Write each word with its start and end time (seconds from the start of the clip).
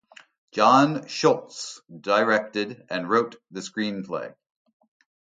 John 0.51 1.05
Schultz 1.05 1.79
directed 1.87 2.87
and 2.89 3.07
wrote 3.07 3.35
the 3.51 3.59
screenplay. 3.59 4.33